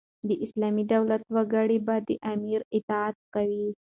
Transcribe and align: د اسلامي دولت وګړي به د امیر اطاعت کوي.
د 0.27 0.29
اسلامي 0.45 0.83
دولت 0.93 1.21
وګړي 1.35 1.79
به 1.85 1.95
د 2.07 2.09
امیر 2.33 2.59
اطاعت 2.77 3.17
کوي. 3.33 3.67